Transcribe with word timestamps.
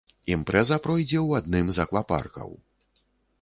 Імпрэза 0.35 0.77
пройдзе 0.85 1.19
ў 1.27 1.41
адным 1.41 1.69
з 1.77 1.85
аквапаркаў. 1.85 2.49